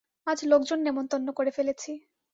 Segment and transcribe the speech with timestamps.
[0.27, 1.91] আজ লোকজন নেমন্তন্ন করে ফেলেছি।